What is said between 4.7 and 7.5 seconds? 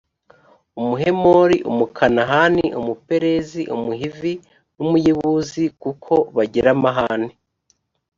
n’umuyebuzikuko bagira amahane,